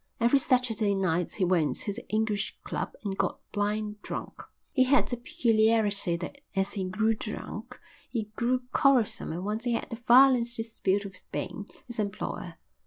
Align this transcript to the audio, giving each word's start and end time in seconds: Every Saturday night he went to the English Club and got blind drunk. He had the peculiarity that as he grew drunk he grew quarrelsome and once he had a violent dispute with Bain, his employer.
Every 0.19 0.39
Saturday 0.39 0.95
night 0.95 1.33
he 1.33 1.45
went 1.45 1.75
to 1.81 1.93
the 1.93 2.09
English 2.09 2.57
Club 2.63 2.93
and 3.03 3.15
got 3.15 3.37
blind 3.51 4.01
drunk. 4.01 4.41
He 4.71 4.85
had 4.85 5.07
the 5.07 5.15
peculiarity 5.17 6.17
that 6.17 6.41
as 6.55 6.73
he 6.73 6.85
grew 6.85 7.13
drunk 7.13 7.79
he 8.09 8.31
grew 8.35 8.63
quarrelsome 8.73 9.31
and 9.31 9.45
once 9.45 9.65
he 9.65 9.73
had 9.73 9.93
a 9.93 9.97
violent 9.97 10.55
dispute 10.55 11.05
with 11.05 11.21
Bain, 11.31 11.67
his 11.85 11.99
employer. 11.99 12.55